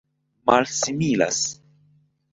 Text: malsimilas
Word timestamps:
malsimilas 0.45 1.39